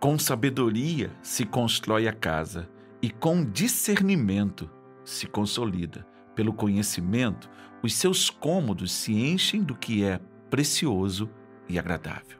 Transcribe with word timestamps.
Com 0.00 0.16
sabedoria 0.16 1.10
se 1.22 1.44
constrói 1.44 2.06
a 2.06 2.12
casa, 2.12 2.68
e 3.02 3.10
com 3.10 3.44
discernimento 3.44 4.70
se 5.04 5.26
consolida. 5.26 6.06
Pelo 6.36 6.52
conhecimento, 6.52 7.50
os 7.82 7.94
seus 7.94 8.30
cômodos 8.30 8.92
se 8.92 9.12
enchem 9.12 9.60
do 9.60 9.74
que 9.74 10.04
é 10.04 10.20
precioso 10.48 11.28
e 11.68 11.80
agradável. 11.80 12.38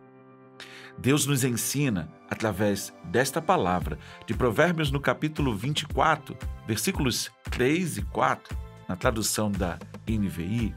Deus 0.97 1.27
nos 1.27 1.43
ensina, 1.43 2.09
através 2.31 2.95
desta 3.05 3.43
palavra, 3.43 3.99
de 4.25 4.35
Provérbios 4.35 4.93
no 4.93 5.01
capítulo 5.01 5.57
24, 5.57 6.37
versículos 6.65 7.29
3 7.51 7.99
e 7.99 8.03
4, 8.03 8.57
na 8.89 8.95
tradução 8.95 9.51
da 9.51 9.81
NVI, 10.09 10.73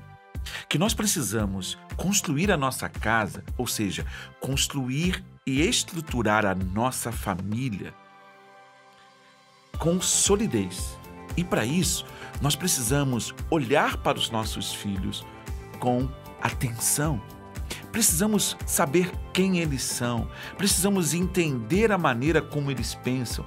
que 0.68 0.80
nós 0.80 0.96
precisamos 0.96 1.78
construir 1.96 2.52
a 2.52 2.58
nossa 2.58 2.90
casa, 2.90 3.44
ou 3.56 3.68
seja, 3.68 4.04
construir 4.40 5.24
e 5.46 5.62
estruturar 5.62 6.46
a 6.46 6.54
nossa 6.54 7.12
família 7.12 7.94
com 9.80 10.00
solidez. 10.00 10.98
E 11.36 11.44
para 11.44 11.66
isso, 11.66 12.06
nós 12.42 12.56
precisamos 12.56 13.34
olhar 13.50 13.98
para 13.98 14.18
os 14.18 14.30
nossos 14.30 14.74
filhos 14.74 15.26
com 15.80 16.08
atenção. 16.42 17.22
Precisamos 17.92 18.56
saber 18.66 19.12
quem 19.34 19.60
eles 19.60 19.84
são, 19.84 20.30
precisamos 20.58 21.14
entender 21.14 21.92
a 21.92 21.98
maneira 21.98 22.42
como 22.42 22.70
eles 22.70 22.96
pensam. 22.96 23.46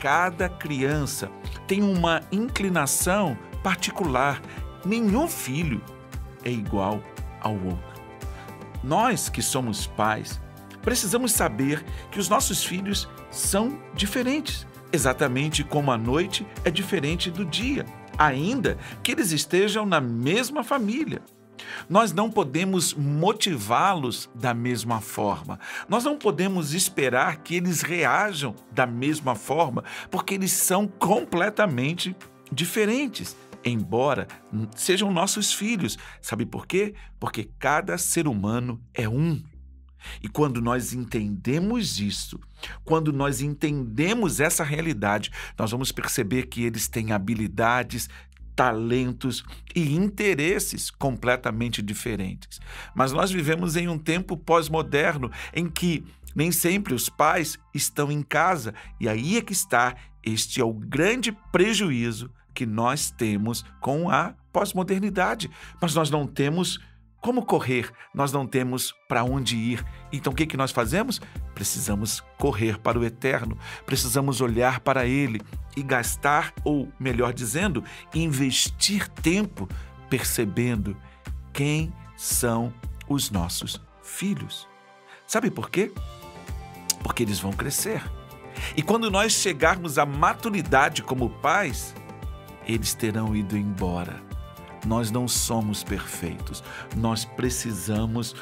Cada 0.00 0.48
criança 0.48 1.30
tem 1.66 1.82
uma 1.82 2.20
inclinação 2.30 3.38
particular. 3.62 4.42
Nenhum 4.84 5.26
filho 5.28 5.80
é 6.44 6.50
igual 6.50 7.02
ao 7.40 7.54
outro. 7.54 7.96
Nós 8.82 9.28
que 9.28 9.42
somos 9.42 9.86
pais, 9.86 10.40
precisamos 10.86 11.32
saber 11.32 11.84
que 12.12 12.20
os 12.20 12.28
nossos 12.28 12.62
filhos 12.62 13.08
são 13.28 13.76
diferentes, 13.92 14.64
exatamente 14.92 15.64
como 15.64 15.90
a 15.90 15.98
noite 15.98 16.46
é 16.64 16.70
diferente 16.70 17.28
do 17.28 17.44
dia, 17.44 17.84
ainda 18.16 18.78
que 19.02 19.10
eles 19.10 19.32
estejam 19.32 19.84
na 19.84 20.00
mesma 20.00 20.62
família. 20.62 21.20
Nós 21.88 22.12
não 22.12 22.30
podemos 22.30 22.94
motivá-los 22.94 24.30
da 24.32 24.54
mesma 24.54 25.00
forma. 25.00 25.58
Nós 25.88 26.04
não 26.04 26.16
podemos 26.16 26.72
esperar 26.72 27.38
que 27.38 27.56
eles 27.56 27.82
reajam 27.82 28.54
da 28.70 28.86
mesma 28.86 29.34
forma, 29.34 29.82
porque 30.08 30.34
eles 30.34 30.52
são 30.52 30.86
completamente 30.86 32.14
diferentes 32.52 33.36
embora 33.64 34.28
sejam 34.76 35.10
nossos 35.10 35.52
filhos. 35.52 35.98
Sabe 36.20 36.46
por 36.46 36.68
quê? 36.68 36.94
Porque 37.18 37.50
cada 37.58 37.98
ser 37.98 38.28
humano 38.28 38.80
é 38.94 39.08
um. 39.08 39.42
E 40.22 40.28
quando 40.28 40.60
nós 40.60 40.92
entendemos 40.92 41.98
isso, 42.00 42.38
quando 42.84 43.12
nós 43.12 43.40
entendemos 43.40 44.40
essa 44.40 44.64
realidade, 44.64 45.30
nós 45.58 45.70
vamos 45.70 45.92
perceber 45.92 46.46
que 46.46 46.62
eles 46.62 46.88
têm 46.88 47.12
habilidades, 47.12 48.08
talentos 48.54 49.44
e 49.74 49.94
interesses 49.94 50.90
completamente 50.90 51.82
diferentes. 51.82 52.58
Mas 52.94 53.12
nós 53.12 53.30
vivemos 53.30 53.76
em 53.76 53.88
um 53.88 53.98
tempo 53.98 54.36
pós-moderno 54.36 55.30
em 55.52 55.68
que 55.68 56.04
nem 56.34 56.50
sempre 56.50 56.94
os 56.94 57.08
pais 57.08 57.58
estão 57.74 58.12
em 58.12 58.22
casa, 58.22 58.74
e 59.00 59.08
aí 59.08 59.38
é 59.38 59.42
que 59.42 59.54
está, 59.54 59.94
este 60.22 60.60
é 60.60 60.64
o 60.64 60.72
grande 60.72 61.32
prejuízo 61.50 62.30
que 62.54 62.66
nós 62.66 63.10
temos 63.10 63.64
com 63.80 64.10
a 64.10 64.34
pós-modernidade, 64.52 65.50
mas 65.80 65.94
nós 65.94 66.10
não 66.10 66.26
temos 66.26 66.78
como 67.20 67.44
correr, 67.44 67.90
nós 68.14 68.32
não 68.32 68.46
temos 68.46 68.94
para 69.08 69.24
onde 69.24 69.56
ir. 69.56 69.84
Então 70.12 70.32
o 70.32 70.36
que, 70.36 70.46
que 70.46 70.56
nós 70.56 70.70
fazemos? 70.70 71.20
Precisamos 71.54 72.22
correr 72.38 72.78
para 72.78 72.98
o 72.98 73.04
eterno, 73.04 73.58
precisamos 73.84 74.40
olhar 74.40 74.80
para 74.80 75.06
ele 75.06 75.40
e 75.76 75.82
gastar, 75.82 76.52
ou 76.64 76.88
melhor 76.98 77.32
dizendo, 77.32 77.82
investir 78.14 79.08
tempo 79.08 79.68
percebendo 80.08 80.96
quem 81.52 81.92
são 82.16 82.72
os 83.08 83.30
nossos 83.30 83.80
filhos. 84.02 84.68
Sabe 85.26 85.50
por 85.50 85.70
quê? 85.70 85.92
Porque 87.02 87.22
eles 87.22 87.40
vão 87.40 87.52
crescer. 87.52 88.02
E 88.76 88.82
quando 88.82 89.10
nós 89.10 89.32
chegarmos 89.32 89.98
à 89.98 90.06
maturidade 90.06 91.02
como 91.02 91.28
pais, 91.28 91.94
eles 92.66 92.94
terão 92.94 93.34
ido 93.34 93.56
embora. 93.56 94.25
Nós 94.86 95.10
não 95.10 95.26
somos 95.26 95.82
perfeitos. 95.82 96.62
Nós 96.96 97.24
precisamos 97.24 98.34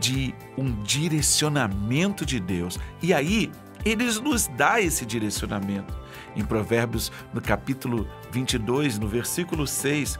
de 0.00 0.34
um 0.56 0.72
direcionamento 0.82 2.24
de 2.24 2.40
Deus. 2.40 2.78
E 3.02 3.12
aí, 3.12 3.50
eles 3.84 4.20
nos 4.20 4.46
dá 4.46 4.80
esse 4.80 5.04
direcionamento. 5.04 5.98
Em 6.34 6.44
Provérbios, 6.44 7.12
no 7.34 7.40
capítulo 7.40 8.08
22, 8.30 8.98
no 8.98 9.08
versículo 9.08 9.66
6, 9.66 10.18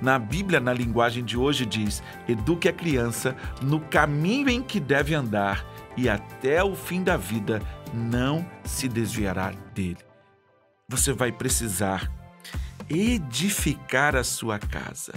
na 0.00 0.18
Bíblia, 0.18 0.60
na 0.60 0.72
linguagem 0.72 1.24
de 1.24 1.36
hoje, 1.36 1.66
diz: 1.66 2.02
Eduque 2.28 2.68
a 2.68 2.72
criança 2.72 3.36
no 3.62 3.80
caminho 3.80 4.48
em 4.48 4.62
que 4.62 4.80
deve 4.80 5.14
andar, 5.14 5.64
e 5.96 6.08
até 6.08 6.62
o 6.64 6.74
fim 6.74 7.02
da 7.02 7.16
vida 7.16 7.60
não 7.92 8.46
se 8.64 8.88
desviará 8.88 9.52
dele. 9.74 9.98
Você 10.88 11.12
vai 11.12 11.30
precisar 11.30 12.10
edificar 12.90 14.16
a 14.16 14.24
sua 14.24 14.58
casa. 14.58 15.12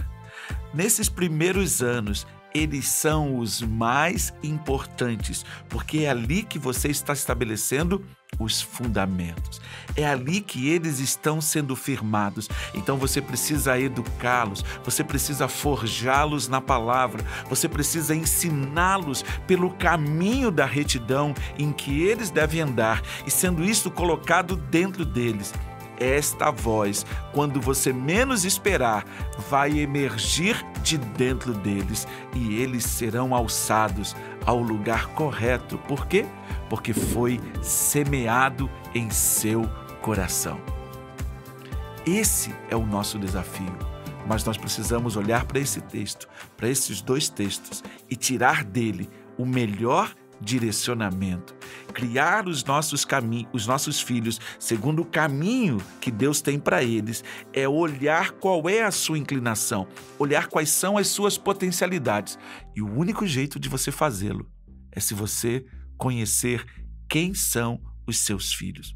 Nesses 0.74 1.10
primeiros 1.10 1.82
anos, 1.82 2.26
eles 2.54 2.88
são 2.88 3.40
os 3.40 3.62
mais 3.62 4.34
importantes, 4.44 5.44
porque 5.70 6.00
é 6.00 6.10
ali 6.10 6.44
que 6.44 6.60
você 6.60 6.88
está 6.90 7.12
estabelecendo 7.12 8.06
os 8.40 8.62
fundamentos. 8.62 9.62
É 9.96 10.06
ali 10.06 10.42
que 10.42 10.70
eles 10.70 11.00
estão 11.00 11.40
sendo 11.40 11.76
firmados. 11.76 12.50
Então 12.74 12.98
você 12.98 13.22
precisa 13.22 13.80
educá-los, 13.80 14.64
você 14.84 15.04
precisa 15.04 15.48
forjá-los 15.48 16.48
na 16.48 16.62
palavra, 16.62 17.24
você 17.50 17.68
precisa 17.68 18.16
ensiná-los 18.16 19.24
pelo 19.48 19.72
caminho 19.72 20.52
da 20.52 20.66
retidão 20.66 21.34
em 21.58 21.72
que 21.72 22.04
eles 22.04 22.30
devem 22.30 22.62
andar, 22.62 23.02
e 23.26 23.32
sendo 23.32 23.64
isso 23.64 23.90
colocado 23.92 24.56
dentro 24.56 25.06
deles 25.06 25.54
esta 26.00 26.52
voz, 26.52 27.06
quando 27.34 27.62
você 27.62 27.94
menos 27.94 28.46
esperar, 28.46 29.06
vai 29.50 29.80
emergir 29.80 30.64
de 30.82 30.98
dentro 30.98 31.54
deles 31.54 32.08
e 32.34 32.62
eles 32.62 32.84
serão 32.84 33.34
alçados 33.34 34.16
ao 34.46 34.60
lugar 34.60 35.08
correto. 35.10 35.78
Por 35.80 36.06
quê? 36.08 36.26
Porque 36.70 36.94
foi 36.94 37.40
semeado 37.62 38.70
em 38.94 39.10
seu 39.10 39.70
coração. 40.02 40.60
Esse 42.06 42.54
é 42.70 42.76
o 42.76 42.86
nosso 42.86 43.18
desafio. 43.18 43.78
Mas 44.26 44.44
nós 44.44 44.58
precisamos 44.58 45.18
olhar 45.18 45.46
para 45.46 45.60
esse 45.60 45.82
texto, 45.82 46.28
para 46.56 46.70
esses 46.70 47.02
dois 47.02 47.28
textos 47.28 47.84
e 48.10 48.16
tirar 48.16 48.64
dele 48.64 49.10
o 49.38 49.46
melhor 49.46 50.14
direcionamento, 50.42 51.56
criar 51.94 52.48
os 52.48 52.64
nossos 52.64 53.06
caminhos, 53.06 53.50
os 53.54 53.68
nossos 53.68 54.02
filhos 54.02 54.40
segundo 54.60 55.02
o 55.02 55.06
caminho 55.06 55.82
que 56.02 56.12
Deus 56.12 56.42
tem 56.42 56.60
para 56.60 56.84
eles, 56.84 57.24
é 57.54 57.68
olhar 57.68 58.32
qual 58.32 58.68
é 58.70 58.84
a 58.84 58.92
sua 58.92 59.18
inclinação, 59.18 59.88
olhar 60.20 60.48
quais 60.48 60.70
são 60.70 60.98
as 60.98 61.08
suas 61.08 61.38
potencialidades. 61.38 62.38
E 62.76 62.82
o 62.82 62.92
único 62.92 63.26
jeito 63.26 63.60
de 63.60 63.70
você 63.70 63.92
fazê-lo 63.92 64.50
é 64.92 65.00
se 65.00 65.14
você 65.14 65.66
conhecer 65.98 66.66
quem 67.08 67.34
são 67.34 67.82
os 68.08 68.18
seus 68.20 68.54
filhos. 68.54 68.96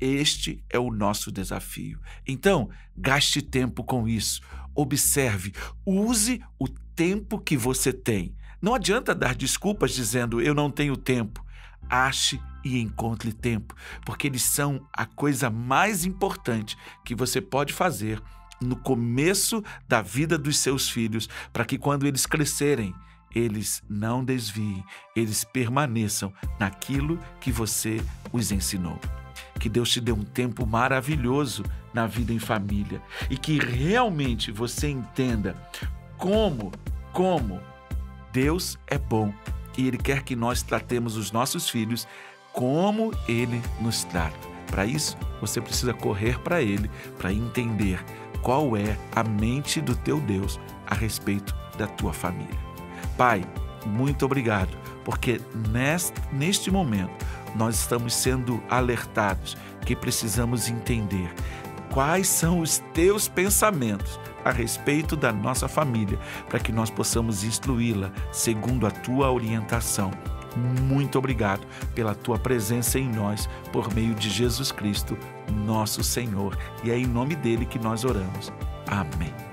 Este 0.00 0.64
é 0.70 0.78
o 0.78 0.92
nosso 0.92 1.32
desafio. 1.32 2.00
Então, 2.26 2.70
gaste 2.96 3.42
tempo 3.42 3.82
com 3.82 4.06
isso. 4.06 4.40
Observe, 4.74 5.52
use 5.84 6.40
o 6.58 6.68
tempo 6.68 7.38
que 7.38 7.56
você 7.56 7.92
tem. 7.92 8.34
Não 8.60 8.74
adianta 8.74 9.14
dar 9.14 9.34
desculpas 9.34 9.92
dizendo 9.92 10.40
eu 10.40 10.54
não 10.54 10.70
tenho 10.70 10.96
tempo. 10.96 11.44
Ache 11.88 12.40
e 12.64 12.80
encontre 12.80 13.32
tempo, 13.32 13.74
porque 14.04 14.26
eles 14.26 14.42
são 14.42 14.86
a 14.92 15.06
coisa 15.06 15.48
mais 15.48 16.04
importante 16.04 16.76
que 17.04 17.14
você 17.14 17.40
pode 17.40 17.72
fazer 17.72 18.20
no 18.60 18.76
começo 18.76 19.62
da 19.86 20.02
vida 20.02 20.36
dos 20.36 20.58
seus 20.58 20.90
filhos, 20.90 21.28
para 21.52 21.64
que 21.64 21.78
quando 21.78 22.06
eles 22.06 22.26
crescerem, 22.26 22.92
eles 23.34 23.82
não 23.88 24.24
desviem, 24.24 24.84
eles 25.14 25.44
permaneçam 25.44 26.32
naquilo 26.58 27.18
que 27.40 27.52
você 27.52 28.00
os 28.32 28.50
ensinou. 28.50 28.98
Que 29.60 29.68
Deus 29.68 29.90
te 29.90 30.00
dê 30.00 30.12
um 30.12 30.24
tempo 30.24 30.66
maravilhoso 30.66 31.64
na 31.94 32.06
vida 32.06 32.32
em 32.32 32.38
família 32.38 33.00
e 33.30 33.36
que 33.36 33.58
realmente 33.58 34.50
você 34.50 34.88
entenda 34.88 35.56
como, 36.16 36.72
como 37.12 37.60
Deus 38.32 38.78
é 38.86 38.98
bom 38.98 39.32
e 39.76 39.86
Ele 39.86 39.96
quer 39.98 40.22
que 40.22 40.34
nós 40.34 40.62
tratemos 40.62 41.16
os 41.16 41.30
nossos 41.30 41.68
filhos 41.68 42.06
como 42.52 43.12
Ele 43.28 43.62
nos 43.80 44.04
trata. 44.04 44.36
Para 44.66 44.84
isso, 44.84 45.16
você 45.40 45.60
precisa 45.60 45.94
correr 45.94 46.38
para 46.40 46.60
Ele 46.60 46.90
para 47.16 47.32
entender 47.32 48.04
qual 48.42 48.76
é 48.76 48.96
a 49.14 49.22
mente 49.22 49.80
do 49.80 49.94
teu 49.96 50.20
Deus 50.20 50.60
a 50.86 50.94
respeito 50.94 51.54
da 51.76 51.86
tua 51.86 52.12
família. 52.12 52.58
Pai, 53.16 53.44
muito 53.86 54.24
obrigado, 54.24 54.76
porque 55.04 55.40
neste, 55.70 56.20
neste 56.32 56.70
momento 56.70 57.24
nós 57.54 57.76
estamos 57.76 58.14
sendo 58.14 58.62
alertados 58.68 59.56
que 59.86 59.96
precisamos 59.96 60.68
entender 60.68 61.32
quais 61.92 62.28
são 62.28 62.60
os 62.60 62.78
teus 62.92 63.28
pensamentos 63.28 64.20
a 64.48 64.52
respeito 64.52 65.16
da 65.16 65.32
nossa 65.32 65.68
família, 65.68 66.18
para 66.48 66.58
que 66.58 66.72
nós 66.72 66.90
possamos 66.90 67.44
instruí-la 67.44 68.10
segundo 68.32 68.86
a 68.86 68.90
tua 68.90 69.30
orientação. 69.30 70.10
Muito 70.56 71.18
obrigado 71.18 71.66
pela 71.94 72.14
tua 72.14 72.38
presença 72.38 72.98
em 72.98 73.08
nós, 73.08 73.48
por 73.72 73.92
meio 73.94 74.14
de 74.14 74.28
Jesus 74.28 74.72
Cristo, 74.72 75.16
nosso 75.66 76.02
Senhor. 76.02 76.56
E 76.82 76.90
é 76.90 76.98
em 76.98 77.06
nome 77.06 77.36
dele 77.36 77.66
que 77.66 77.78
nós 77.78 78.04
oramos. 78.04 78.52
Amém. 78.86 79.47